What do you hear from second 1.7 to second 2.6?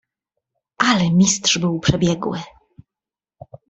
przebiegły."